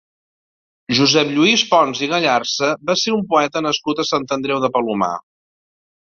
[0.99, 5.11] Josep Lluís Pons i Gallarza va ser un poeta nascut a Sant Andreu de Palomar.